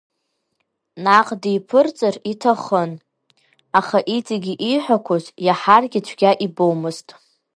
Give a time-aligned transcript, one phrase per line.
[1.03, 2.91] Наҟ диԥырҵыр иҭахын,
[3.79, 7.07] аха иҵегьы ииҳәақәоз иаҳаргьы цәгьа ибомызт.